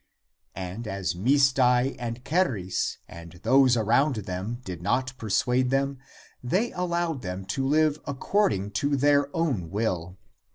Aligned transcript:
And 0.55 0.87
as 0.87 1.13
Misdai 1.13 1.95
and 1.99 2.25
Charis 2.25 2.97
and 3.07 3.33
those 3.43 3.77
around 3.77 4.15
them 4.25 4.59
did 4.65 4.81
not 4.81 5.15
persuade 5.19 5.69
them, 5.69 5.99
they 6.43 6.71
allowed 6.71 7.21
them 7.21 7.45
to 7.53 7.67
live 7.67 7.99
according 8.07 8.71
to 8.81 8.95
their 8.97 9.29
own 9.37 9.69
will. 9.69 10.17